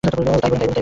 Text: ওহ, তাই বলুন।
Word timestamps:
ওহ, 0.03 0.37
তাই 0.41 0.49
বলুন। 0.51 0.71